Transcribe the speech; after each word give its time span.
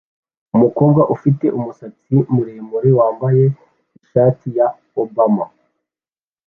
Umukobwa 0.55 1.01
ufite 1.15 1.45
umusatsi 1.57 2.15
muremure 2.33 2.89
wambaye 2.99 3.43
t-shirt 3.93 4.39
ya 4.57 4.67
Obama 5.03 5.45